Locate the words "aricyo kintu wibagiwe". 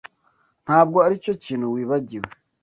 1.05-2.29